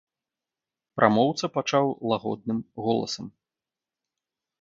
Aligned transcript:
Прамоўца 0.99 1.45
пачаў 1.57 1.85
лагодным 2.13 2.59
голасам. 2.87 3.25